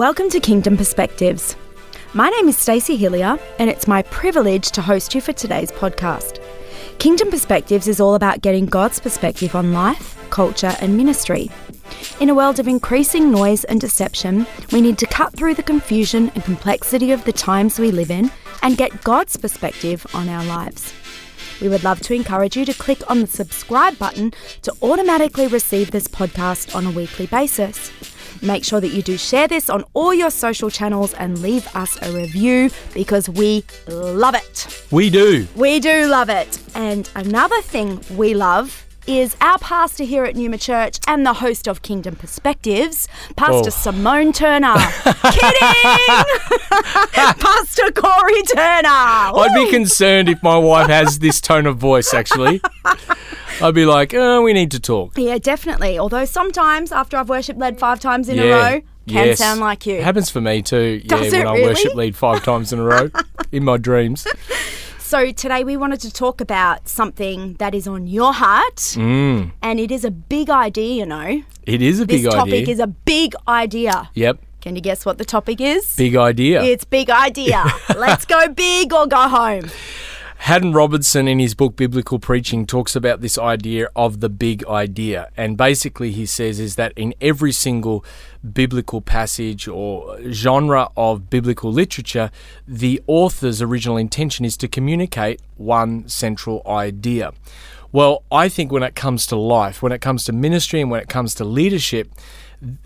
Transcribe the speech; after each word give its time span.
Welcome 0.00 0.30
to 0.30 0.40
Kingdom 0.40 0.78
Perspectives. 0.78 1.56
My 2.14 2.30
name 2.30 2.48
is 2.48 2.56
Stacey 2.56 2.96
Hillier, 2.96 3.38
and 3.58 3.68
it's 3.68 3.86
my 3.86 4.00
privilege 4.04 4.70
to 4.70 4.80
host 4.80 5.14
you 5.14 5.20
for 5.20 5.34
today's 5.34 5.70
podcast. 5.70 6.42
Kingdom 6.98 7.30
Perspectives 7.30 7.86
is 7.86 8.00
all 8.00 8.14
about 8.14 8.40
getting 8.40 8.64
God's 8.64 8.98
perspective 8.98 9.54
on 9.54 9.74
life, 9.74 10.16
culture, 10.30 10.74
and 10.80 10.96
ministry. 10.96 11.50
In 12.18 12.30
a 12.30 12.34
world 12.34 12.58
of 12.58 12.66
increasing 12.66 13.30
noise 13.30 13.64
and 13.64 13.78
deception, 13.78 14.46
we 14.72 14.80
need 14.80 14.96
to 14.96 15.06
cut 15.06 15.34
through 15.34 15.52
the 15.52 15.62
confusion 15.62 16.32
and 16.34 16.44
complexity 16.44 17.12
of 17.12 17.22
the 17.26 17.32
times 17.34 17.78
we 17.78 17.90
live 17.90 18.10
in 18.10 18.30
and 18.62 18.78
get 18.78 19.04
God's 19.04 19.36
perspective 19.36 20.06
on 20.14 20.30
our 20.30 20.46
lives. 20.46 20.94
We 21.60 21.68
would 21.68 21.84
love 21.84 22.00
to 22.00 22.14
encourage 22.14 22.56
you 22.56 22.64
to 22.64 22.72
click 22.72 23.02
on 23.10 23.20
the 23.20 23.26
subscribe 23.26 23.98
button 23.98 24.32
to 24.62 24.72
automatically 24.80 25.46
receive 25.46 25.90
this 25.90 26.08
podcast 26.08 26.74
on 26.74 26.86
a 26.86 26.90
weekly 26.90 27.26
basis. 27.26 27.92
Make 28.42 28.64
sure 28.64 28.80
that 28.80 28.88
you 28.88 29.02
do 29.02 29.16
share 29.18 29.46
this 29.48 29.68
on 29.68 29.84
all 29.94 30.14
your 30.14 30.30
social 30.30 30.70
channels 30.70 31.12
and 31.14 31.38
leave 31.40 31.66
us 31.76 32.00
a 32.02 32.10
review 32.12 32.70
because 32.94 33.28
we 33.28 33.64
love 33.86 34.34
it. 34.34 34.84
We 34.90 35.10
do. 35.10 35.46
We 35.56 35.78
do 35.80 36.06
love 36.06 36.28
it. 36.30 36.58
And 36.74 37.08
another 37.14 37.60
thing 37.62 38.00
we 38.16 38.34
love 38.34 38.86
is 39.06 39.34
our 39.40 39.58
pastor 39.58 40.04
here 40.04 40.24
at 40.24 40.36
Pneuma 40.36 40.58
Church 40.58 40.98
and 41.08 41.26
the 41.26 41.32
host 41.32 41.66
of 41.66 41.82
Kingdom 41.82 42.14
Perspectives, 42.16 43.08
Pastor 43.34 43.68
Oh. 43.68 43.70
Simone 43.70 44.32
Turner. 44.32 44.74
Kidding! 45.04 46.24
Pastor 47.12 47.90
Corey 47.92 48.42
Turner. 48.42 48.88
I'd 48.88 49.52
be 49.54 49.70
concerned 49.70 50.28
if 50.28 50.42
my 50.42 50.56
wife 50.56 50.88
has 50.88 51.18
this 51.18 51.40
tone 51.40 51.66
of 51.66 51.76
voice, 51.78 52.14
actually. 52.14 52.60
I'd 53.62 53.74
be 53.74 53.84
like, 53.86 54.14
oh, 54.14 54.42
we 54.42 54.52
need 54.52 54.70
to 54.72 54.80
talk. 54.80 55.12
Yeah, 55.16 55.38
definitely. 55.38 55.98
Although 55.98 56.24
sometimes 56.24 56.92
after 56.92 57.16
I've 57.16 57.28
worship 57.28 57.56
led 57.58 57.78
five 57.78 58.00
times 58.00 58.28
in 58.28 58.38
a 58.38 58.46
row, 58.46 58.80
can 59.08 59.26
yes. 59.26 59.38
sound 59.38 59.60
like 59.60 59.86
you. 59.86 59.96
It 59.96 60.04
happens 60.04 60.30
for 60.30 60.40
me 60.40 60.62
too. 60.62 61.00
Does 61.06 61.32
yeah, 61.32 61.40
it 61.40 61.44
when 61.44 61.54
really? 61.54 61.64
I 61.64 61.68
worship 61.68 61.94
lead 61.94 62.16
five 62.16 62.42
times 62.44 62.72
in 62.72 62.78
a 62.78 62.84
row 62.84 63.10
in 63.52 63.64
my 63.64 63.76
dreams. 63.76 64.26
So 64.98 65.32
today 65.32 65.64
we 65.64 65.76
wanted 65.76 66.00
to 66.02 66.12
talk 66.12 66.40
about 66.40 66.88
something 66.88 67.54
that 67.54 67.74
is 67.74 67.88
on 67.88 68.06
your 68.06 68.32
heart, 68.32 68.76
Mm, 68.76 69.50
and 69.60 69.80
it 69.80 69.90
is 69.90 70.04
a 70.04 70.10
big 70.10 70.48
idea, 70.50 70.94
you 70.94 71.06
know. 71.06 71.42
it 71.66 71.82
is 71.82 71.98
a 72.00 72.06
This 72.06 72.22
big 72.22 72.30
topic 72.30 72.68
is 72.68 72.78
a 72.78 72.86
big 72.86 73.34
idea. 73.48 74.08
yep, 74.14 74.38
Can 74.60 74.76
you 74.76 74.80
guess 74.80 75.04
what 75.04 75.18
the 75.18 75.24
topic 75.24 75.60
is? 75.60 75.96
big 75.96 76.14
idea. 76.14 76.62
It's 76.62 76.84
big 76.84 77.10
idea. 77.10 77.64
Let's 77.96 78.24
go 78.24 78.48
big 78.48 78.92
or 78.92 79.06
go 79.08 79.28
home. 79.28 79.64
Haddon 80.44 80.72
Robinson, 80.72 81.28
in 81.28 81.38
his 81.38 81.54
book 81.54 81.76
Biblical 81.76 82.18
Preaching, 82.18 82.64
talks 82.64 82.96
about 82.96 83.20
this 83.20 83.36
idea 83.36 83.90
of 83.94 84.20
the 84.20 84.30
big 84.30 84.66
idea. 84.66 85.28
And 85.36 85.54
basically, 85.54 86.12
he 86.12 86.24
says 86.24 86.58
is 86.58 86.76
that 86.76 86.94
in 86.96 87.14
every 87.20 87.52
single 87.52 88.02
biblical 88.52 89.02
passage 89.02 89.68
or 89.68 90.18
genre 90.32 90.88
of 90.96 91.28
biblical 91.28 91.70
literature, 91.70 92.30
the 92.66 93.02
author's 93.06 93.60
original 93.60 93.98
intention 93.98 94.46
is 94.46 94.56
to 94.56 94.66
communicate 94.66 95.42
one 95.58 96.08
central 96.08 96.62
idea. 96.66 97.32
Well, 97.92 98.24
I 98.32 98.48
think 98.48 98.72
when 98.72 98.82
it 98.82 98.94
comes 98.94 99.26
to 99.26 99.36
life, 99.36 99.82
when 99.82 99.92
it 99.92 100.00
comes 100.00 100.24
to 100.24 100.32
ministry, 100.32 100.80
and 100.80 100.90
when 100.90 101.02
it 101.02 101.08
comes 101.08 101.34
to 101.34 101.44
leadership, 101.44 102.10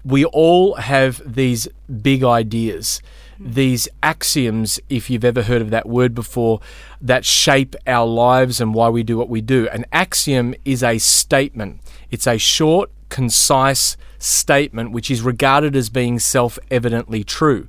we 0.04 0.24
all 0.24 0.74
have 0.74 1.22
these 1.24 1.68
big 2.02 2.24
ideas, 2.24 3.00
these 3.38 3.88
axioms, 4.02 4.80
if 4.88 5.10
you've 5.10 5.24
ever 5.24 5.42
heard 5.42 5.62
of 5.62 5.70
that 5.70 5.88
word 5.88 6.14
before, 6.14 6.60
that 7.00 7.24
shape 7.24 7.74
our 7.86 8.06
lives 8.06 8.60
and 8.60 8.74
why 8.74 8.88
we 8.88 9.02
do 9.02 9.16
what 9.16 9.28
we 9.28 9.40
do. 9.40 9.68
An 9.68 9.84
axiom 9.92 10.54
is 10.64 10.82
a 10.82 10.98
statement, 10.98 11.80
it's 12.10 12.26
a 12.26 12.38
short, 12.38 12.90
concise 13.08 13.96
statement 14.18 14.90
which 14.90 15.10
is 15.10 15.22
regarded 15.22 15.76
as 15.76 15.88
being 15.88 16.18
self 16.18 16.58
evidently 16.70 17.22
true. 17.22 17.68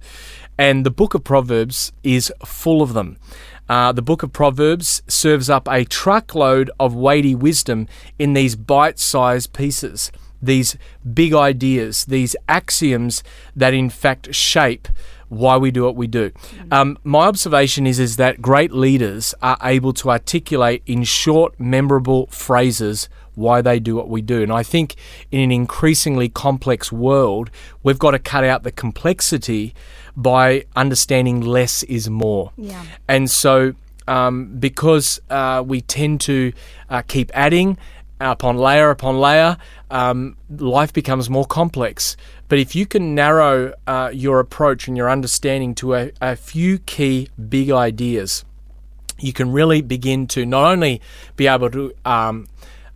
And 0.58 0.86
the 0.86 0.92
book 0.92 1.14
of 1.14 1.24
Proverbs 1.24 1.92
is 2.04 2.32
full 2.46 2.82
of 2.82 2.94
them. 2.94 3.18
Uh, 3.68 3.92
the 3.92 4.02
book 4.02 4.24
of 4.24 4.32
Proverbs 4.32 5.02
serves 5.08 5.50
up 5.50 5.68
a 5.68 5.86
truckload 5.86 6.70
of 6.80 6.94
weighty 6.96 7.36
wisdom 7.36 7.88
in 8.18 8.34
these 8.34 8.56
bite 8.56 9.00
sized 9.00 9.54
pieces, 9.54 10.12
these 10.46 10.78
big 11.14 11.34
ideas, 11.34 12.06
these 12.06 12.36
axioms 12.48 13.24
that 13.56 13.74
in 13.74 13.90
fact 13.90 14.34
shape 14.34 14.88
why 15.30 15.58
we 15.58 15.72
do 15.72 15.84
what 15.84 15.96
we 15.96 16.08
do. 16.08 16.32
Um, 16.72 16.98
my 17.04 17.26
observation 17.26 17.88
is, 17.88 18.00
is 18.00 18.18
that 18.18 18.42
great 18.42 18.72
leaders 18.72 19.34
are 19.42 19.58
able 19.64 19.94
to 19.94 20.12
articulate 20.12 20.84
in 20.86 21.04
short, 21.04 21.60
memorable 21.60 22.28
phrases 22.28 23.10
why 23.34 23.62
they 23.62 23.80
do 23.80 23.96
what 23.96 24.08
we 24.08 24.22
do. 24.22 24.42
And 24.42 24.52
I 24.52 24.64
think 24.64 24.96
in 25.32 25.42
an 25.42 25.52
increasingly 25.52 26.30
complex 26.30 26.92
world, 26.92 27.50
we've 27.84 28.00
got 28.00 28.12
to 28.12 28.20
cut 28.20 28.44
out 28.44 28.64
the 28.64 28.72
complexity 28.72 29.74
by 30.16 30.66
understanding 30.76 31.42
less 31.42 31.84
is 31.84 32.10
more. 32.10 32.52
Yeah. 32.56 32.84
And 33.08 33.30
so, 33.30 33.74
um, 34.08 34.56
because 34.58 35.20
uh, 35.30 35.64
we 35.66 35.82
tend 35.82 36.22
to 36.22 36.54
uh, 36.90 37.02
keep 37.02 37.32
adding 37.34 37.78
upon 38.20 38.58
layer 38.58 38.90
upon 38.90 39.20
layer, 39.20 39.58
um, 39.92 40.38
life 40.50 40.94
becomes 40.94 41.30
more 41.30 41.46
complex. 41.46 42.16
But 42.48 42.60
if 42.60 42.76
you 42.76 42.86
can 42.86 43.16
narrow 43.16 43.74
uh, 43.88 44.12
your 44.14 44.40
approach 44.40 44.88
and 44.88 44.96
your 44.96 45.10
understanding 45.10 45.76
to 45.76 45.96
a, 45.96 46.12
a 46.22 46.36
few 46.36 46.80
key 46.80 47.30
big 47.50 47.72
ideas, 47.72 48.46
you 49.20 49.34
can 49.34 49.52
really 49.52 49.82
begin 49.82 50.28
to 50.28 50.46
not 50.46 50.72
only 50.72 51.02
be 51.36 51.48
able 51.48 51.70
to 51.72 51.94
um, 52.06 52.48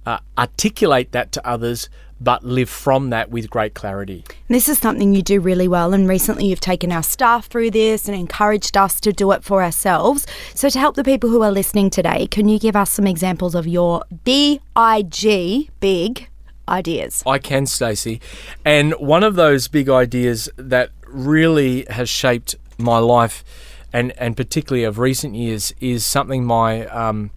uh, 0.05 0.19
articulate 0.37 1.11
that 1.11 1.31
to 1.33 1.47
others, 1.47 1.89
but 2.21 2.43
live 2.43 2.69
from 2.69 3.09
that 3.09 3.29
with 3.29 3.49
great 3.49 3.73
clarity. 3.73 4.23
This 4.47 4.67
is 4.67 4.77
something 4.77 5.13
you 5.13 5.21
do 5.21 5.39
really 5.39 5.67
well, 5.67 5.93
and 5.93 6.07
recently 6.07 6.45
you've 6.47 6.59
taken 6.59 6.91
our 6.91 7.03
staff 7.03 7.47
through 7.47 7.71
this 7.71 8.07
and 8.07 8.17
encouraged 8.17 8.75
us 8.77 8.99
to 9.01 9.13
do 9.13 9.31
it 9.31 9.43
for 9.43 9.63
ourselves. 9.63 10.25
So, 10.53 10.69
to 10.69 10.79
help 10.79 10.95
the 10.95 11.03
people 11.03 11.29
who 11.29 11.41
are 11.41 11.51
listening 11.51 11.89
today, 11.89 12.27
can 12.27 12.47
you 12.47 12.59
give 12.59 12.75
us 12.75 12.91
some 12.91 13.07
examples 13.07 13.55
of 13.55 13.67
your 13.67 14.03
BIG, 14.23 15.69
big 15.79 16.29
ideas? 16.67 17.23
I 17.25 17.39
can, 17.39 17.65
Stacey. 17.65 18.21
And 18.65 18.93
one 18.93 19.23
of 19.23 19.35
those 19.35 19.67
big 19.67 19.89
ideas 19.89 20.49
that 20.57 20.91
really 21.07 21.85
has 21.89 22.09
shaped 22.09 22.55
my 22.77 22.97
life, 22.97 23.43
and, 23.91 24.11
and 24.17 24.37
particularly 24.37 24.83
of 24.83 24.99
recent 24.99 25.35
years, 25.35 25.73
is 25.79 26.05
something 26.05 26.45
my 26.45 26.85
um, 26.87 27.31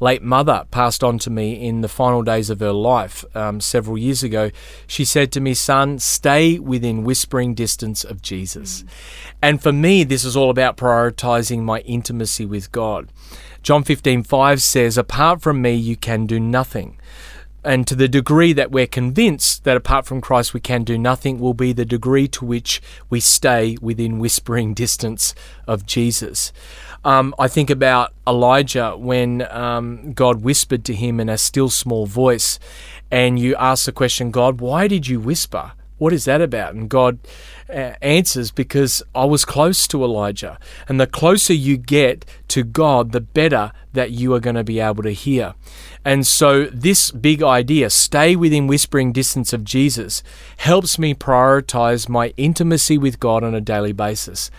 late 0.00 0.22
mother 0.22 0.66
passed 0.70 1.02
on 1.02 1.18
to 1.18 1.30
me 1.30 1.54
in 1.66 1.80
the 1.80 1.88
final 1.88 2.22
days 2.22 2.50
of 2.50 2.60
her 2.60 2.72
life 2.72 3.24
um, 3.36 3.60
several 3.60 3.98
years 3.98 4.22
ago. 4.22 4.50
She 4.86 5.04
said 5.04 5.32
to 5.32 5.40
me, 5.40 5.54
Son, 5.54 5.98
stay 5.98 6.58
within 6.58 7.04
whispering 7.04 7.54
distance 7.54 8.04
of 8.04 8.22
Jesus. 8.22 8.84
And 9.42 9.62
for 9.62 9.72
me, 9.72 10.04
this 10.04 10.24
is 10.24 10.36
all 10.36 10.50
about 10.50 10.76
prioritizing 10.76 11.62
my 11.62 11.80
intimacy 11.80 12.46
with 12.46 12.72
God. 12.72 13.08
John 13.62 13.84
15, 13.84 14.22
5 14.22 14.62
says, 14.62 14.96
Apart 14.96 15.42
from 15.42 15.60
me, 15.60 15.74
you 15.74 15.96
can 15.96 16.26
do 16.26 16.38
nothing. 16.38 16.98
And 17.64 17.86
to 17.88 17.96
the 17.96 18.08
degree 18.08 18.52
that 18.52 18.70
we're 18.70 18.86
convinced 18.86 19.64
that 19.64 19.76
apart 19.76 20.06
from 20.06 20.20
Christ 20.20 20.54
we 20.54 20.60
can 20.60 20.84
do 20.84 20.96
nothing, 20.96 21.40
will 21.40 21.54
be 21.54 21.72
the 21.72 21.84
degree 21.84 22.28
to 22.28 22.44
which 22.44 22.80
we 23.10 23.20
stay 23.20 23.76
within 23.80 24.18
whispering 24.18 24.74
distance 24.74 25.34
of 25.66 25.84
Jesus. 25.84 26.52
Um, 27.04 27.34
I 27.38 27.48
think 27.48 27.70
about 27.70 28.12
Elijah 28.26 28.96
when 28.96 29.46
um, 29.50 30.12
God 30.12 30.42
whispered 30.42 30.84
to 30.86 30.94
him 30.94 31.20
in 31.20 31.28
a 31.28 31.38
still 31.38 31.70
small 31.70 32.06
voice, 32.06 32.58
and 33.10 33.38
you 33.38 33.54
ask 33.56 33.86
the 33.86 33.92
question, 33.92 34.30
God, 34.30 34.60
why 34.60 34.88
did 34.88 35.06
you 35.06 35.20
whisper? 35.20 35.72
What 35.98 36.12
is 36.12 36.26
that 36.26 36.40
about? 36.40 36.74
And 36.74 36.88
God 36.88 37.18
uh, 37.68 37.94
answers, 38.00 38.50
because 38.50 39.02
I 39.14 39.24
was 39.24 39.44
close 39.44 39.88
to 39.88 40.04
Elijah. 40.04 40.58
And 40.88 41.00
the 41.00 41.06
closer 41.06 41.52
you 41.52 41.76
get 41.76 42.24
to 42.48 42.62
God, 42.62 43.12
the 43.12 43.20
better 43.20 43.72
that 43.92 44.10
you 44.10 44.34
are 44.34 44.40
going 44.40 44.56
to 44.56 44.64
be 44.64 44.80
able 44.80 45.02
to 45.02 45.12
hear. 45.12 45.54
And 46.04 46.26
so, 46.26 46.66
this 46.66 47.10
big 47.10 47.42
idea, 47.42 47.90
stay 47.90 48.36
within 48.36 48.66
whispering 48.66 49.12
distance 49.12 49.52
of 49.52 49.64
Jesus, 49.64 50.22
helps 50.58 50.98
me 50.98 51.14
prioritize 51.14 52.08
my 52.08 52.32
intimacy 52.36 52.96
with 52.96 53.20
God 53.20 53.42
on 53.44 53.54
a 53.54 53.60
daily 53.60 53.92
basis. 53.92 54.50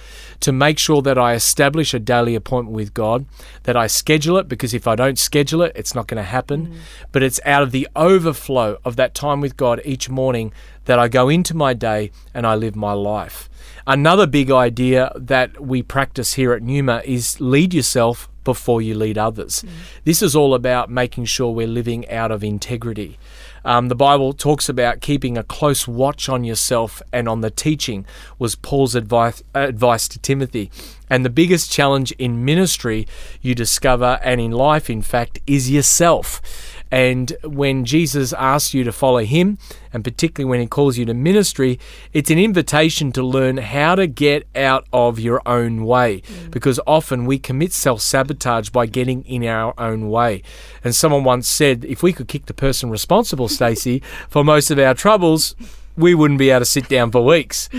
To 0.42 0.52
make 0.52 0.78
sure 0.78 1.02
that 1.02 1.18
I 1.18 1.34
establish 1.34 1.94
a 1.94 2.00
daily 2.00 2.36
appointment 2.36 2.76
with 2.76 2.94
God, 2.94 3.26
that 3.64 3.76
I 3.76 3.88
schedule 3.88 4.38
it, 4.38 4.48
because 4.48 4.74
if 4.74 4.88
I 4.88 4.96
don't 4.96 5.20
schedule 5.20 5.62
it, 5.62 5.74
it's 5.75 5.96
not 5.96 6.08
going 6.08 6.18
to 6.18 6.24
happen. 6.24 6.68
Mm-hmm. 6.68 6.80
But 7.12 7.24
it's 7.24 7.40
out 7.46 7.64
of 7.64 7.72
the 7.72 7.88
overflow 7.96 8.78
of 8.86 8.96
that 8.98 9.16
time 9.16 9.42
with 9.42 9.58
God 9.58 9.82
each 9.84 10.10
morning 10.10 10.54
that 10.86 11.00
I 11.00 11.08
go 11.08 11.30
into 11.30 11.56
my 11.56 11.74
day 11.74 12.12
and 12.34 12.46
I 12.48 12.56
live 12.56 12.75
my 12.75 12.94
life. 12.94 13.50
Another 13.86 14.28
big 14.28 14.52
idea 14.52 15.12
that 15.16 15.60
we 15.60 15.82
practice 15.82 16.34
here 16.34 16.54
at 16.54 16.62
Pneuma 16.62 17.02
is 17.06 17.40
lead 17.42 17.74
yourself 17.74 18.30
before 18.50 18.81
you 18.81 18.96
lead 18.96 19.16
others. 19.16 19.63
This 20.06 20.24
is 20.24 20.36
all 20.36 20.56
about 20.56 20.90
making 20.90 21.25
sure 21.25 21.51
we're 21.54 21.68
living 21.68 22.10
out 22.10 22.31
of 22.31 22.44
integrity. 22.44 23.19
Um, 23.63 23.90
the 23.90 24.01
Bible 24.10 24.34
talks 24.34 24.68
about 24.69 25.01
keeping 25.01 25.38
a 25.38 25.44
close 25.44 25.88
watch 25.88 26.30
on 26.30 26.44
yourself 26.44 27.00
and 27.13 27.30
on 27.30 27.42
the 27.42 27.51
teaching, 27.51 28.07
was 28.40 28.56
Paul's 28.56 28.96
advice, 28.96 29.44
advice 29.54 30.07
to 30.07 30.18
Timothy. 30.18 30.72
And 31.12 31.24
the 31.24 31.30
biggest 31.30 31.72
challenge 31.72 32.12
in 32.13 32.44
ministry 32.44 33.06
you 33.40 33.54
discover, 33.54 34.19
and 34.24 34.42
in 34.42 34.51
life, 34.51 34.90
in 34.90 35.04
fact, 35.04 35.40
is 35.46 35.69
yourself. 35.69 36.42
And 36.91 37.36
when 37.44 37.86
Jesus 37.86 38.33
asks 38.33 38.74
you 38.74 38.83
to 38.83 38.91
follow 38.91 39.19
him, 39.19 39.57
and 39.94 40.03
particularly 40.03 40.50
when 40.50 40.59
he 40.59 40.68
calls 40.68 40.97
you 40.97 41.06
to 41.06 41.13
ministry, 41.13 41.80
it's 42.13 42.31
an 42.31 42.39
invitation 42.39 43.12
to 43.13 43.24
learn 43.24 43.57
how 43.57 43.95
to 43.95 44.07
get 44.07 44.47
out 44.56 44.88
of 44.91 45.19
your 45.19 45.41
own 45.45 45.86
way. 45.86 46.21
Because 46.50 46.80
often 46.88 47.25
we 47.25 47.38
commit 47.38 47.74
self 47.74 48.01
sabotage 48.01 48.69
by 48.69 48.86
getting 48.86 49.24
in 49.25 49.44
our 49.45 49.74
own 49.77 50.09
way. 50.09 50.41
And 50.83 50.95
someone 50.95 51.24
once 51.24 51.47
said, 51.47 51.86
if 51.86 52.01
we 52.01 52.13
could 52.13 52.27
kick 52.27 52.47
the 52.47 52.53
person 52.53 52.89
responsible, 52.89 53.47
Stacey, 53.47 54.01
for 54.30 54.44
most 54.44 54.71
of 54.71 54.80
our 54.80 54.94
troubles, 54.94 55.56
we 55.95 56.15
wouldn't 56.15 56.39
be 56.39 56.50
able 56.50 56.59
to 56.59 56.65
sit 56.65 56.88
down 56.88 57.12
for 57.12 57.24
weeks. 57.24 57.69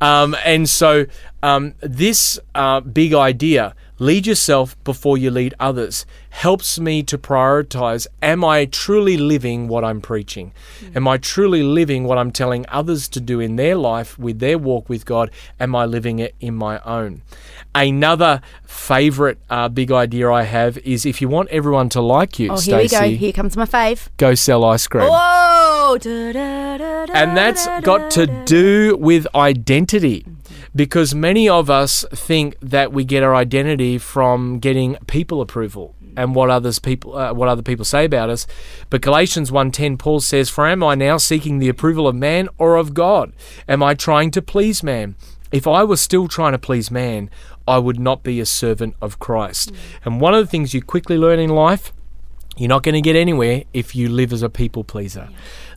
Um, 0.00 0.36
and 0.44 0.68
so, 0.68 1.06
um, 1.42 1.74
this 1.80 2.38
uh, 2.54 2.80
big 2.80 3.14
idea 3.14 3.74
lead 4.00 4.26
yourself 4.26 4.82
before 4.82 5.18
you 5.18 5.30
lead 5.30 5.54
others 5.60 6.06
helps 6.30 6.80
me 6.80 7.02
to 7.02 7.18
prioritize 7.18 8.06
am 8.22 8.42
I 8.42 8.64
truly 8.64 9.16
living 9.18 9.68
what 9.68 9.84
I'm 9.84 10.00
preaching? 10.00 10.52
Am 10.94 11.06
I 11.06 11.18
truly 11.18 11.62
living 11.62 12.04
what 12.04 12.16
I'm 12.16 12.30
telling 12.30 12.64
others 12.68 13.08
to 13.08 13.20
do 13.20 13.40
in 13.40 13.56
their 13.56 13.76
life 13.76 14.18
with 14.18 14.38
their 14.38 14.56
walk 14.56 14.88
with 14.88 15.04
God? 15.04 15.30
Am 15.60 15.76
I 15.76 15.84
living 15.84 16.18
it 16.18 16.34
in 16.40 16.54
my 16.54 16.80
own? 16.80 17.20
Another 17.74 18.40
favorite 18.64 19.38
uh, 19.50 19.68
big 19.68 19.92
idea 19.92 20.30
I 20.30 20.42
have 20.44 20.78
is 20.78 21.04
if 21.04 21.20
you 21.20 21.28
want 21.28 21.50
everyone 21.50 21.88
to 21.90 22.00
like 22.00 22.38
you, 22.38 22.50
Oh, 22.52 22.58
here 22.58 22.78
we 22.78 22.88
go. 22.88 23.02
Here 23.02 23.32
comes 23.32 23.56
my 23.56 23.66
fave. 23.66 24.08
go 24.16 24.34
sell 24.34 24.64
ice 24.64 24.86
cream. 24.88 25.08
Whoa! 25.08 25.98
And 26.02 27.36
that's 27.36 27.66
got 27.82 28.10
to 28.12 28.26
do 28.46 28.96
with 28.96 29.26
identity. 29.34 30.24
Because 30.74 31.14
many 31.14 31.48
of 31.48 31.68
us 31.68 32.04
think 32.12 32.56
that 32.60 32.92
we 32.92 33.04
get 33.04 33.22
our 33.22 33.34
identity 33.34 33.98
from 33.98 34.58
getting 34.58 34.96
people 35.06 35.40
approval 35.40 35.96
and 36.16 36.34
what 36.34 36.50
others 36.50 36.78
people 36.78 37.16
uh, 37.16 37.32
what 37.32 37.48
other 37.48 37.62
people 37.62 37.84
say 37.84 38.04
about 38.04 38.30
us. 38.30 38.46
But 38.88 39.00
Galatians 39.00 39.50
1:10 39.50 39.98
Paul 39.98 40.20
says, 40.20 40.48
"For 40.48 40.66
am 40.66 40.82
I 40.82 40.94
now 40.94 41.16
seeking 41.16 41.58
the 41.58 41.68
approval 41.68 42.06
of 42.06 42.14
man 42.14 42.48
or 42.58 42.76
of 42.76 42.94
God? 42.94 43.32
Am 43.68 43.82
I 43.82 43.94
trying 43.94 44.30
to 44.32 44.42
please 44.42 44.82
man? 44.82 45.16
If 45.52 45.66
I 45.66 45.82
was 45.82 46.00
still 46.00 46.28
trying 46.28 46.52
to 46.52 46.58
please 46.58 46.90
man, 46.90 47.30
I 47.66 47.78
would 47.78 47.98
not 47.98 48.22
be 48.22 48.40
a 48.40 48.46
servant 48.46 48.94
of 49.00 49.18
Christ." 49.18 49.72
And 50.04 50.20
one 50.20 50.34
of 50.34 50.44
the 50.44 50.50
things 50.50 50.74
you 50.74 50.82
quickly 50.82 51.18
learn 51.18 51.38
in 51.38 51.50
life 51.50 51.92
you're 52.56 52.68
not 52.68 52.82
going 52.82 52.94
to 52.94 53.00
get 53.00 53.16
anywhere 53.16 53.64
if 53.72 53.94
you 53.94 54.08
live 54.08 54.32
as 54.32 54.42
a 54.42 54.50
people 54.50 54.84
pleaser. 54.84 55.28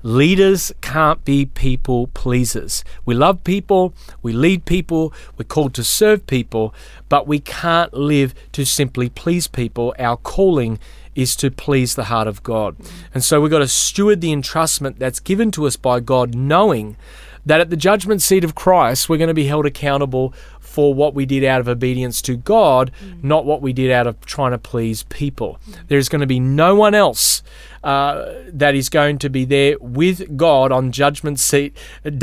Leaders 0.02 0.74
can't 0.82 1.24
be 1.24 1.46
people 1.46 2.08
pleasers. 2.08 2.84
We 3.06 3.16
love 3.16 3.44
people, 3.44 3.94
we 4.22 4.34
lead 4.34 4.66
people, 4.66 5.14
we're 5.38 5.46
called 5.46 5.74
to 5.76 5.84
serve 5.84 6.28
people, 6.28 6.74
but 7.08 7.28
we 7.28 7.40
can't 7.40 7.94
live 7.94 8.34
to 8.52 8.66
simply 8.66 9.10
please 9.10 9.48
people. 9.48 9.96
Our 9.98 10.18
calling 10.18 10.80
is 11.16 11.36
to 11.38 11.52
please 11.52 11.96
the 11.96 12.06
heart 12.06 12.28
of 12.28 12.44
God. 12.44 12.76
And 13.14 13.24
so 13.24 13.40
we've 13.40 13.52
got 13.52 13.60
to 13.60 13.68
steward 13.68 14.22
the 14.22 14.34
entrustment 14.34 14.98
that's 14.98 15.20
given 15.20 15.52
to 15.52 15.68
us 15.68 15.76
by 15.76 16.00
God, 16.00 16.36
knowing 16.36 16.98
that 17.46 17.60
at 17.60 17.70
the 17.70 17.78
judgment 17.78 18.22
seat 18.22 18.44
of 18.44 18.56
Christ, 18.56 19.10
we're 19.10 19.18
going 19.18 19.28
to 19.28 19.34
be 19.34 19.48
held 19.48 19.66
accountable 19.66 20.34
for 20.74 20.92
what 20.92 21.14
we 21.14 21.24
did 21.28 21.44
out 21.44 21.62
of 21.62 21.68
obedience 21.68 22.20
to 22.20 22.36
God, 22.36 22.90
not 23.22 23.46
what 23.46 23.62
we 23.62 23.74
did 23.74 23.92
out 23.92 24.08
of 24.08 24.20
trying 24.26 24.54
to 24.54 24.58
please 24.58 25.04
people. 25.04 25.60
There's 25.88 26.10
going 26.10 26.22
to 26.22 26.28
be 26.28 26.40
no 26.40 26.74
one 26.74 26.96
else 26.96 27.44
uh, 27.84 28.34
that 28.48 28.74
is 28.74 28.90
going 28.90 29.20
to 29.20 29.30
be 29.30 29.46
there 29.46 29.78
with 29.80 30.36
God 30.36 30.72
on 30.72 30.92
judgment 30.92 31.40
seat 31.40 31.78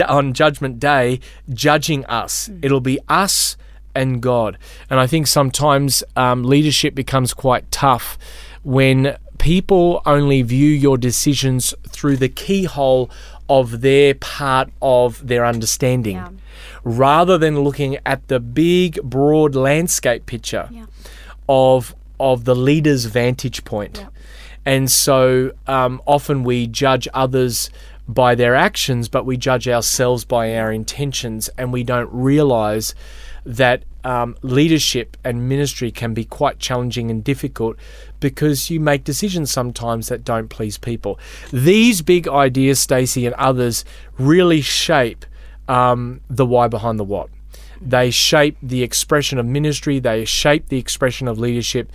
on 0.09 0.33
judgment 0.33 0.81
day, 0.81 1.21
judging 1.49 2.05
us. 2.07 2.51
It'll 2.61 2.81
be 2.81 2.99
us 3.09 3.57
and 3.95 4.21
God. 4.21 4.59
And 4.91 4.99
I 4.99 5.07
think 5.07 5.29
sometimes 5.29 6.03
um, 6.17 6.43
leadership 6.43 6.93
becomes 6.93 7.33
quite 7.33 7.71
tough 7.71 8.19
when 8.65 9.17
people 9.39 10.03
only 10.05 10.43
view 10.43 10.71
your 10.71 10.99
decisions 10.99 11.73
through 11.89 12.17
the 12.17 12.29
keyhole 12.29 13.09
of 13.51 13.81
their 13.83 14.15
part 14.15 14.71
of 14.81 15.27
their 15.27 15.45
understanding 15.45 16.17
Yeah. 16.17 16.29
rather 16.85 17.37
than 17.37 17.61
looking 17.61 17.99
at 18.07 18.27
the 18.29 18.39
big 18.41 19.03
broad 19.03 19.55
landscape 19.55 20.25
picture 20.25 20.69
Yeah. 20.71 20.87
of 21.49 21.95
of 22.19 22.45
the 22.45 22.55
leader's 22.55 23.07
vantage 23.07 23.65
point. 23.65 23.99
Yeah. 23.99 24.09
And 24.67 24.91
so 24.91 25.53
um, 25.67 26.01
often 26.07 26.45
we 26.45 26.67
judge 26.67 27.09
others 27.15 27.71
by 28.07 28.35
their 28.35 28.55
actions, 28.55 29.09
but 29.09 29.25
we 29.25 29.37
judge 29.39 29.67
ourselves 29.67 30.25
by 30.27 30.55
our 30.57 30.71
intentions, 30.71 31.49
and 31.57 31.73
we 31.73 31.83
don't 31.83 32.11
realize 32.13 32.95
that 33.47 33.85
um, 34.05 34.37
leadership 34.43 35.17
and 35.25 35.49
ministry 35.49 35.91
can 35.91 36.15
be 36.15 36.25
quite 36.25 36.59
challenging 36.59 37.11
and 37.11 37.23
difficult 37.23 37.77
because 38.21 38.71
you 38.71 38.81
make 38.81 39.05
decisions 39.05 39.51
sometimes 39.51 40.09
that 40.09 40.25
don't 40.25 40.49
please 40.49 40.79
people. 40.79 41.19
These 41.53 42.03
big 42.03 42.29
ideas, 42.29 42.79
Stacey, 42.79 43.27
and 43.27 43.35
others 43.37 43.85
really 44.19 44.61
shape 44.61 45.25
um, 45.69 46.21
the 46.29 46.47
why 46.47 46.69
behind 46.69 46.99
the 46.99 47.05
what. 47.05 47.29
They 47.81 48.11
shape 48.11 48.59
the 48.63 48.83
expression 48.83 49.39
of 49.39 49.47
ministry, 49.47 49.99
they 50.01 50.27
shape 50.27 50.69
the 50.69 50.79
expression 50.79 51.29
of 51.29 51.39
leadership. 51.39 51.91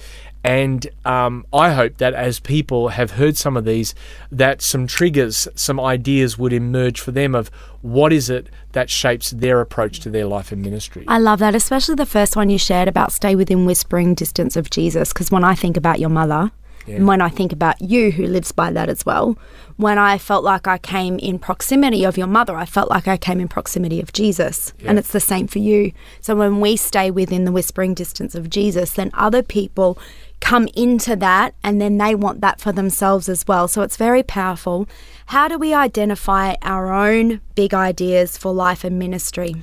And 0.46 0.88
um, 1.06 1.44
I 1.52 1.74
hope 1.74 1.98
that 1.98 2.14
as 2.14 2.40
people 2.40 2.90
have 2.90 3.12
heard 3.12 3.36
some 3.36 3.58
of 3.58 3.66
these, 3.66 3.96
that 4.32 4.62
some 4.62 4.86
triggers, 4.86 5.48
some 5.56 5.80
ideas 5.80 6.38
would 6.38 6.54
emerge 6.54 7.00
for 7.00 7.10
them 7.12 7.34
of 7.34 7.50
what 7.82 8.14
is 8.14 8.30
it 8.30 8.48
that 8.74 8.92
shapes 8.92 9.32
their 9.32 9.60
approach 9.60 10.02
to 10.02 10.10
their 10.12 10.28
life 10.28 10.52
and 10.52 10.62
ministry. 10.62 11.04
I 11.08 11.18
love 11.18 11.40
that, 11.40 11.56
especially 11.56 11.96
the 11.96 12.06
first 12.06 12.36
one 12.36 12.52
you 12.52 12.60
shared 12.60 12.88
about 12.88 13.12
stay 13.12 13.36
within 13.36 13.66
whispering 13.66 14.14
distance 14.14 14.56
of 14.56 14.70
Jesus. 14.70 15.12
Because 15.12 15.32
when 15.32 15.44
I 15.44 15.56
think 15.56 15.78
about 15.78 16.00
your 16.00 16.10
mother, 16.10 16.52
and 16.88 17.08
when 17.08 17.22
I 17.22 17.30
think 17.30 17.52
about 17.52 17.82
you 17.82 18.12
who 18.12 18.28
lives 18.28 18.52
by 18.52 18.72
that 18.72 18.90
as 18.90 19.04
well, 19.06 19.40
when 19.78 19.98
I 19.98 20.20
felt 20.20 20.44
like 20.44 20.68
I 20.68 20.78
came 20.78 21.18
in 21.18 21.40
proximity 21.40 22.04
of 22.04 22.18
your 22.18 22.28
mother, 22.28 22.56
I 22.56 22.66
felt 22.66 22.90
like 22.90 23.08
I 23.08 23.18
came 23.18 23.40
in 23.40 23.48
proximity 23.48 24.00
of 24.00 24.14
Jesus. 24.14 24.72
And 24.86 25.00
it's 25.00 25.12
the 25.12 25.20
same 25.20 25.48
for 25.48 25.60
you. 25.60 25.94
So 26.22 26.36
when 26.36 26.62
we 26.62 26.78
stay 26.78 27.10
within 27.10 27.46
the 27.46 27.52
whispering 27.52 27.96
distance 27.96 28.36
of 28.36 28.52
Jesus, 28.52 28.92
then 28.92 29.10
other 29.16 29.42
people 29.42 29.98
come 30.46 30.68
into 30.76 31.16
that 31.16 31.56
and 31.64 31.82
then 31.82 31.98
they 31.98 32.14
want 32.14 32.40
that 32.40 32.62
for 32.62 32.72
themselves 32.72 33.28
as 33.28 33.48
well. 33.48 33.68
So 33.68 33.82
it's 33.82 33.98
very 33.98 34.22
powerful. 34.22 34.88
How 35.26 35.48
do 35.48 35.58
we 35.58 35.74
identify 35.74 36.54
our 36.62 36.94
own 36.94 37.42
big 37.56 37.74
ideas 37.74 38.38
for 38.38 38.54
life 38.54 38.84
and 38.84 39.00
ministry? 39.00 39.56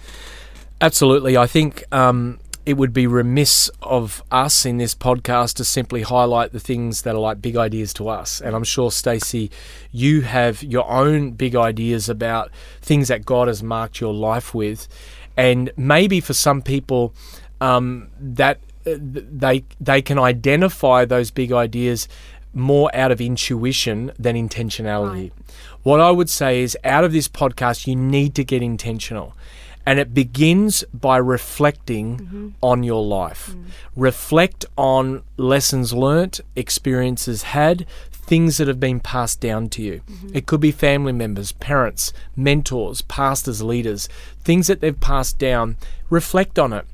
Absolutely. 0.81 1.37
I 1.37 1.47
think 1.47 1.85
um, 1.93 2.41
it 2.67 2.75
would 2.75 2.93
be 2.93 3.07
remiss 3.07 3.71
of 3.81 4.25
us 4.33 4.67
in 4.67 4.79
this 4.79 4.93
podcast 4.93 5.55
to 5.59 5.65
simply 5.65 6.03
highlight 6.03 6.51
the 6.51 6.59
things 6.59 7.03
that 7.03 7.15
are 7.15 7.21
like 7.21 7.41
big 7.41 7.55
ideas 7.55 7.95
to 7.95 8.09
us. 8.09 8.41
And 8.41 8.57
I'm 8.57 8.65
sure, 8.65 8.91
Stacey, 8.91 9.53
you 9.93 10.23
have 10.23 10.65
your 10.65 10.91
own 10.91 11.31
big 11.31 11.55
ideas 11.55 12.09
about 12.09 12.51
things 12.81 13.07
that 13.07 13.25
God 13.25 13.47
has 13.47 13.63
marked 13.63 14.01
your 14.01 14.13
life 14.13 14.53
with. 14.53 14.89
And 15.37 15.71
maybe 15.77 16.19
for 16.19 16.35
some 16.35 16.61
people, 16.61 17.15
um, 17.61 18.09
that 18.19 18.59
Uh, 18.87 18.97
they 18.99 19.65
they 19.81 20.03
can 20.03 20.19
identify 20.19 21.05
those 21.05 21.31
big 21.31 21.53
ideas 21.53 22.09
more 22.55 22.95
out 22.95 23.11
of 23.11 23.21
intuition 23.21 24.13
than 24.19 24.37
intentionality. 24.37 25.31
What 25.83 26.01
I 26.01 26.11
would 26.11 26.31
say 26.31 26.63
is 26.63 26.77
out 26.85 27.05
of 27.05 27.13
this 27.13 27.29
podcast 27.29 27.87
you 27.87 27.97
need 27.97 28.35
to 28.35 28.45
get 28.45 28.63
intentional. 28.63 29.35
And 29.85 29.99
it 29.99 30.15
begins 30.15 30.85
by 30.95 31.17
reflecting 31.17 32.19
mm-hmm. 32.19 32.49
on 32.63 32.85
your 32.85 33.05
life. 33.05 33.51
Mm. 33.51 33.65
Reflect 33.97 34.65
on 34.77 35.25
lessons 35.37 35.93
learnt, 35.93 36.41
experiences 36.55 37.43
had, 37.43 37.85
things 38.13 38.59
that 38.59 38.69
have 38.69 38.79
been 38.79 39.01
passed 39.01 39.41
down 39.41 39.69
to 39.71 39.83
you. 39.83 40.03
Mm-hmm. 40.09 40.37
It 40.37 40.47
could 40.47 40.61
be 40.61 40.71
family 40.71 41.11
members, 41.11 41.51
parents, 41.51 42.13
mentors, 42.37 43.03
pastors, 43.03 43.61
leaders, 43.61 44.09
things 44.45 44.69
that 44.69 44.81
they've 44.81 45.01
passed 45.01 45.41
down. 45.41 45.77
Reflect 46.11 46.61
on 46.61 46.73
it 46.73 46.87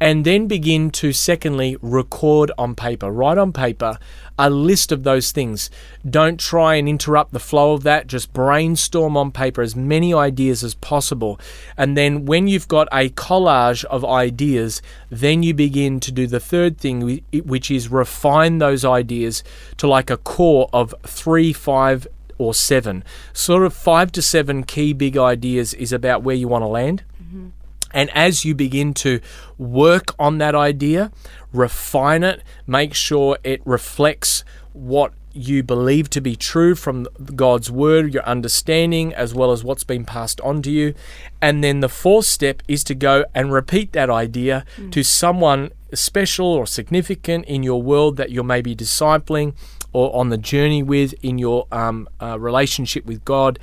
and 0.00 0.24
then 0.24 0.46
begin 0.46 0.90
to 0.90 1.12
secondly 1.12 1.76
record 1.82 2.50
on 2.56 2.74
paper. 2.74 3.12
Write 3.12 3.38
on 3.38 3.52
paper 3.52 3.98
a 4.38 4.48
list 4.48 4.90
of 4.90 5.02
those 5.02 5.32
things. 5.32 5.70
Don't 6.08 6.40
try 6.40 6.76
and 6.76 6.88
interrupt 6.88 7.32
the 7.32 7.38
flow 7.38 7.74
of 7.74 7.82
that. 7.82 8.06
Just 8.06 8.32
brainstorm 8.32 9.14
on 9.16 9.30
paper 9.30 9.60
as 9.60 9.76
many 9.76 10.14
ideas 10.14 10.64
as 10.64 10.74
possible. 10.76 11.38
And 11.76 11.96
then 11.96 12.24
when 12.24 12.48
you've 12.48 12.68
got 12.68 12.88
a 12.90 13.10
collage 13.10 13.84
of 13.84 14.04
ideas 14.04 14.80
then 15.10 15.42
you 15.42 15.52
begin 15.52 16.00
to 16.00 16.12
do 16.12 16.26
the 16.26 16.40
third 16.40 16.78
thing 16.78 17.22
which 17.32 17.70
is 17.70 17.88
refine 17.88 18.58
those 18.58 18.84
ideas 18.84 19.42
to 19.76 19.86
like 19.86 20.10
a 20.10 20.16
core 20.16 20.68
of 20.72 20.94
3 21.02 21.52
5 21.52 22.06
or 22.38 22.54
7 22.54 23.04
sort 23.32 23.64
of 23.64 23.74
5 23.74 24.12
to 24.12 24.22
7 24.22 24.64
key 24.64 24.92
big 24.92 25.16
ideas 25.16 25.74
is 25.74 25.92
about 25.92 26.22
where 26.22 26.36
you 26.36 26.48
want 26.48 26.62
to 26.62 26.68
land 26.68 27.02
mm-hmm. 27.22 27.48
And 27.92 28.10
as 28.10 28.44
you 28.44 28.54
begin 28.54 28.94
to 28.94 29.20
work 29.58 30.14
on 30.18 30.38
that 30.38 30.54
idea, 30.54 31.10
refine 31.52 32.22
it, 32.22 32.42
make 32.66 32.94
sure 32.94 33.38
it 33.44 33.60
reflects 33.64 34.44
what 34.72 35.12
you 35.32 35.62
believe 35.62 36.10
to 36.10 36.20
be 36.20 36.34
true 36.34 36.74
from 36.74 37.06
God's 37.36 37.70
word, 37.70 38.12
your 38.12 38.24
understanding, 38.24 39.14
as 39.14 39.32
well 39.32 39.52
as 39.52 39.62
what's 39.62 39.84
been 39.84 40.04
passed 40.04 40.40
on 40.40 40.62
to 40.62 40.70
you. 40.70 40.94
And 41.40 41.62
then 41.62 41.80
the 41.80 41.88
fourth 41.88 42.26
step 42.26 42.62
is 42.66 42.82
to 42.84 42.94
go 42.94 43.24
and 43.34 43.52
repeat 43.52 43.92
that 43.92 44.10
idea 44.10 44.64
to 44.90 45.02
someone 45.02 45.70
special 45.94 46.46
or 46.46 46.66
significant 46.66 47.44
in 47.46 47.62
your 47.62 47.82
world 47.82 48.16
that 48.16 48.30
you're 48.30 48.44
maybe 48.44 48.74
discipling 48.74 49.54
or 49.92 50.14
on 50.14 50.28
the 50.28 50.38
journey 50.38 50.82
with 50.82 51.14
in 51.22 51.38
your 51.38 51.66
um, 51.72 52.08
uh, 52.20 52.38
relationship 52.38 53.04
with 53.06 53.24
God 53.24 53.58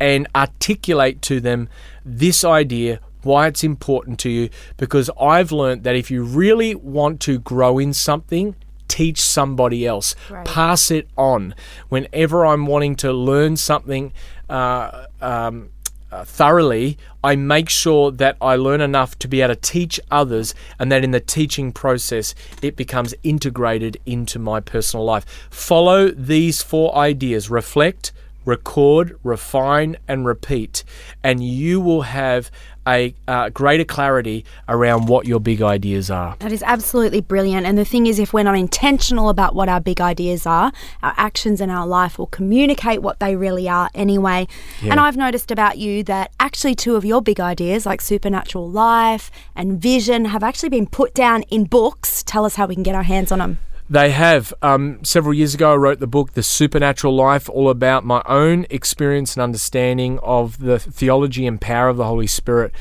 and 0.00 0.26
articulate 0.34 1.22
to 1.22 1.40
them 1.40 1.68
this 2.04 2.44
idea 2.44 3.00
why 3.26 3.46
it's 3.48 3.62
important 3.62 4.18
to 4.20 4.30
you 4.30 4.48
because 4.76 5.10
I've 5.20 5.52
learned 5.52 5.84
that 5.84 5.96
if 5.96 6.10
you 6.10 6.22
really 6.22 6.74
want 6.74 7.20
to 7.22 7.38
grow 7.38 7.78
in 7.78 7.92
something, 7.92 8.56
teach 8.88 9.20
somebody 9.20 9.86
else, 9.86 10.14
right. 10.30 10.46
pass 10.46 10.90
it 10.90 11.08
on. 11.16 11.54
Whenever 11.88 12.46
I'm 12.46 12.66
wanting 12.66 12.96
to 12.96 13.12
learn 13.12 13.56
something, 13.56 14.12
uh, 14.48 15.06
um, 15.20 15.70
uh, 16.10 16.24
thoroughly, 16.24 16.96
I 17.22 17.36
make 17.36 17.68
sure 17.68 18.10
that 18.12 18.36
I 18.40 18.56
learn 18.56 18.80
enough 18.80 19.18
to 19.18 19.28
be 19.28 19.42
able 19.42 19.54
to 19.54 19.60
teach 19.60 19.98
others, 20.10 20.54
and 20.78 20.90
that 20.92 21.02
in 21.02 21.10
the 21.10 21.20
teaching 21.20 21.72
process, 21.72 22.34
it 22.62 22.76
becomes 22.76 23.14
integrated 23.22 23.98
into 24.06 24.38
my 24.38 24.60
personal 24.60 25.04
life. 25.04 25.26
Follow 25.50 26.10
these 26.10 26.62
four 26.62 26.94
ideas 26.94 27.50
reflect, 27.50 28.12
record, 28.46 29.18
refine, 29.22 29.96
and 30.08 30.24
repeat, 30.24 30.84
and 31.22 31.44
you 31.44 31.80
will 31.80 32.02
have 32.02 32.50
a 32.86 33.14
uh, 33.26 33.48
greater 33.50 33.84
clarity 33.84 34.44
around 34.68 35.08
what 35.08 35.26
your 35.26 35.40
big 35.40 35.60
ideas 35.60 36.10
are. 36.10 36.36
That 36.38 36.52
is 36.52 36.62
absolutely 36.62 37.20
brilliant. 37.20 37.66
And 37.66 37.76
the 37.76 37.84
thing 37.84 38.06
is, 38.06 38.18
if 38.18 38.32
we're 38.32 38.44
not 38.44 38.56
intentional 38.56 39.28
about 39.28 39.54
what 39.54 39.68
our 39.68 39.80
big 39.80 40.00
ideas 40.00 40.46
are, 40.46 40.72
our 41.02 41.12
actions 41.16 41.60
in 41.60 41.68
our 41.68 41.86
life 41.86 42.16
will 42.18 42.28
communicate 42.28 43.02
what 43.02 43.18
they 43.18 43.34
really 43.34 43.68
are 43.68 43.90
anyway. 43.94 44.46
Yeah. 44.80 44.92
And 44.92 45.00
I've 45.00 45.16
noticed 45.16 45.50
about 45.50 45.78
you 45.78 46.04
that 46.04 46.30
actually 46.38 46.76
two 46.76 46.94
of 46.94 47.04
your 47.04 47.20
big 47.20 47.40
ideas, 47.40 47.86
like 47.86 48.00
supernatural 48.00 48.70
life 48.70 49.30
and 49.56 49.80
vision, 49.82 50.26
have 50.26 50.44
actually 50.44 50.68
been 50.68 50.86
put 50.86 51.12
down 51.12 51.42
in 51.42 51.64
books. 51.64 52.22
Tell 52.22 52.44
us 52.44 52.54
how 52.54 52.66
we 52.66 52.74
can 52.74 52.84
get 52.84 52.94
our 52.94 53.02
hands 53.02 53.32
on 53.32 53.40
them. 53.40 53.58
They 53.88 54.10
have. 54.10 54.52
Um, 54.62 55.04
several 55.04 55.32
years 55.32 55.54
ago, 55.54 55.72
I 55.72 55.76
wrote 55.76 56.00
the 56.00 56.08
book, 56.08 56.32
The 56.32 56.42
Supernatural 56.42 57.14
Life, 57.14 57.48
all 57.48 57.70
about 57.70 58.04
my 58.04 58.20
own 58.26 58.66
experience 58.68 59.34
and 59.34 59.42
understanding 59.42 60.18
of 60.20 60.58
the 60.58 60.78
theology 60.80 61.46
and 61.46 61.60
power 61.60 61.88
of 61.88 61.96
the 61.96 62.04
Holy 62.04 62.26
Spirit. 62.26 62.72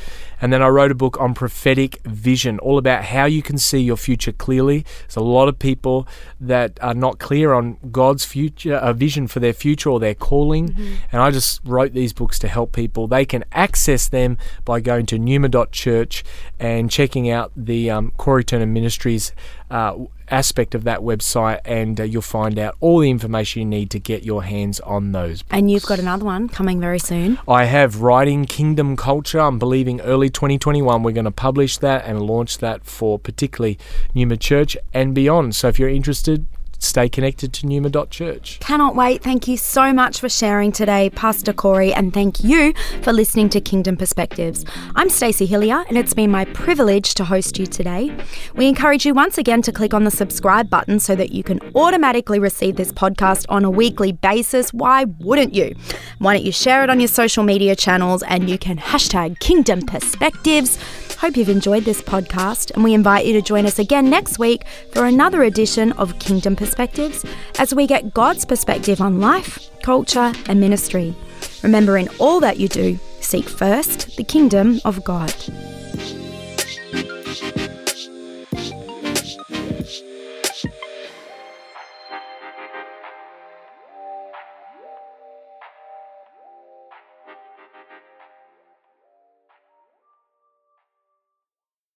And 0.42 0.52
then 0.52 0.62
I 0.62 0.68
wrote 0.68 0.92
a 0.92 0.96
book 0.96 1.20
on 1.20 1.34
prophetic 1.34 2.02
vision, 2.06 2.60
all 2.60 2.78
about 2.78 3.06
how 3.06 3.26
you 3.26 3.42
can 3.42 3.58
see 3.58 3.80
your 3.80 3.98
future 3.98 4.32
clearly. 4.32 4.86
There's 5.02 5.16
a 5.16 5.22
lot 5.22 5.48
of 5.48 5.60
people 5.60 6.08
that 6.40 6.78
are 6.82 6.94
not 6.94 7.20
clear 7.20 7.54
on 7.54 7.78
God's 7.92 8.26
future 8.26 8.80
a 8.82 8.94
vision 8.94 9.28
for 9.28 9.40
their 9.40 9.54
future 9.54 9.90
or 9.90 10.00
their 10.00 10.16
calling. 10.16 10.70
Mm-hmm. 10.70 10.96
And 11.12 11.22
I 11.22 11.32
just 11.32 11.62
wrote 11.64 11.94
these 11.94 12.14
books 12.14 12.40
to 12.40 12.48
help 12.48 12.72
people. 12.72 13.08
They 13.08 13.26
can 13.26 13.44
access 13.52 14.08
them 14.08 14.38
by 14.64 14.80
going 14.80 15.06
to 15.08 15.20
pneuma.church 15.20 16.24
and 16.60 16.90
checking 16.90 17.30
out 17.30 17.52
the 17.56 17.90
um, 17.90 18.12
Corey 18.18 18.44
Turner 18.44 18.66
Ministries 18.66 19.34
uh, 19.70 19.96
aspect 20.30 20.76
of 20.76 20.84
that 20.84 21.00
website, 21.00 21.60
and 21.66 22.00
uh, 22.00 22.04
you'll 22.04 22.22
find 22.22 22.58
out 22.58 22.76
all 22.80 23.00
the 23.00 23.10
information 23.10 23.62
you 23.62 23.66
need 23.66 23.90
to 23.92 24.00
get 24.00 24.24
your 24.24 24.44
hands 24.44 24.80
on 24.82 25.12
those. 25.12 25.42
Books. 25.42 25.58
And 25.58 25.72
you've 25.72 25.86
got 25.86 26.00
another 26.00 26.26
one 26.26 26.50
coming 26.50 26.80
very 26.80 27.00
soon. 27.00 27.40
I 27.48 27.66
have 27.66 28.02
Writing 28.02 28.46
Kingdom 28.46 28.96
Culture. 28.96 29.40
I'm 29.40 29.60
believing 29.60 30.02
early 30.02 30.30
2021 30.36 31.02
we're 31.02 31.12
going 31.12 31.24
to 31.24 31.32
publish 31.32 31.78
that 31.78 32.06
and 32.06 32.22
launch 32.22 32.58
that 32.58 32.86
for 32.86 33.18
particularly 33.18 33.80
Pneuma 34.14 34.36
Church 34.36 34.76
and 34.94 35.16
beyond. 35.16 35.56
So 35.56 35.70
if 35.70 35.80
you're 35.80 35.90
interested, 35.90 36.46
stay 36.86 37.10
connected 37.10 37.54
to 37.54 37.66
pneuma.church. 37.66 38.60
Cannot 38.60 38.96
wait. 38.96 39.24
Thank 39.24 39.48
you 39.48 39.58
so 39.58 39.92
much 39.92 40.20
for 40.20 40.30
sharing 40.30 40.72
today, 40.72 41.10
Pastor 41.10 41.54
Corey, 41.54 41.94
and 41.94 42.14
thank 42.14 42.44
you 42.44 42.74
for 43.02 43.12
listening 43.12 43.50
to 43.50 43.62
Kingdom 43.62 43.98
Perspectives. 43.98 44.66
I'm 44.96 45.10
Stacey 45.10 45.46
Hillier, 45.46 45.84
and 45.88 45.98
it's 45.98 46.14
been 46.14 46.32
my 46.32 46.46
privilege 46.46 47.14
to 47.16 47.24
host 47.26 47.60
you 47.60 47.66
today. 47.66 48.16
We 48.56 48.68
encourage 48.68 49.06
you 49.06 49.14
once 49.14 49.38
again 49.38 49.62
to 49.64 49.72
click 49.72 49.94
on 49.94 50.04
the 50.04 50.12
subscribe 50.12 50.70
button 50.70 51.00
so 51.00 51.16
that 51.16 51.32
you 51.32 51.44
can 51.44 51.60
automatically 51.76 52.40
receive 52.40 52.76
this 52.76 52.92
podcast 52.92 53.46
on 53.50 53.66
a 53.66 53.70
weekly 53.70 54.12
basis. 54.12 54.74
Why 54.74 55.06
wouldn't 55.20 55.54
you? 55.54 55.76
Why 56.20 56.36
don't 56.36 56.46
you 56.46 56.52
share 56.52 56.84
it 56.84 56.90
on 56.90 57.00
your 57.00 57.08
social 57.08 57.44
media 57.44 57.76
channels 57.76 58.24
and 58.24 58.50
you 58.50 58.58
can 58.58 58.78
hashtag 58.78 59.40
Kingdom 59.40 59.82
Perspectives 59.82 60.78
Hope 61.26 61.38
you've 61.38 61.50
enjoyed 61.50 61.86
this 61.86 62.04
podcast, 62.04 62.70
and 62.70 62.84
we 62.84 62.94
invite 62.94 63.26
you 63.26 63.34
to 63.34 63.42
join 63.42 63.66
us 63.66 63.80
again 63.80 64.12
next 64.12 64.38
week 64.38 64.64
for 64.92 65.06
another 65.06 65.42
edition 65.42 65.92
of 65.94 66.20
Kingdom 66.20 66.56
Perspectives 66.56 67.26
as 67.58 67.74
we 67.74 67.88
get 67.88 68.14
God's 68.14 68.46
perspective 68.46 69.02
on 69.02 69.20
life, 69.20 69.72
culture, 69.82 70.32
and 70.48 70.60
ministry. 70.60 71.16
Remember, 71.64 71.98
in 71.98 72.10
all 72.20 72.40
that 72.42 72.60
you 72.60 72.68
do, 72.68 73.00
seek 73.22 73.50
first 73.50 74.18
the 74.18 74.24
kingdom 74.24 74.80
of 74.86 75.04
God. 75.04 75.34